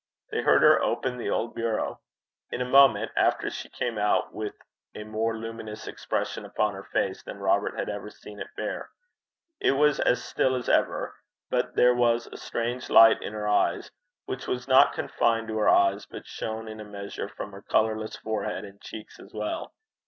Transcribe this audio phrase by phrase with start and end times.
[0.31, 1.99] They heard her open the old bureau.
[2.49, 4.55] In a moment after she came out with
[4.95, 8.89] a more luminous expression upon her face than Robert had ever seen it bear.
[9.59, 11.15] It was as still as ever,
[11.51, 13.91] but there was a strange light in her eyes,
[14.25, 18.15] which was not confined to her eyes, but shone in a measure from her colourless
[18.15, 19.71] forehead and cheeks as well.